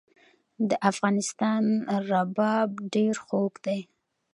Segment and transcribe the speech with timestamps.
[0.69, 1.63] د افغانستان
[2.09, 3.79] رباب ډیر خوږ دی